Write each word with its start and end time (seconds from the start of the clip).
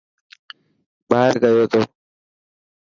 ٻاهر 1.09 1.33
گيو 1.41 1.63
ٿو. 1.71 1.81